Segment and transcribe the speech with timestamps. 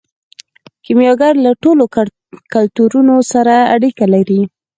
[0.85, 1.83] کیمیاګر له ټولو
[2.53, 4.41] کلتورونو سره اړیکه لري.